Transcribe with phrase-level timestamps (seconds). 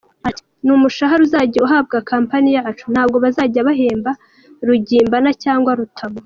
[0.27, 4.11] Ati “N’umushahara uzajya uhabwa company yacu, ntabwo bazajya bahemba
[4.67, 6.19] Rugimbana cyangwa Rutamu.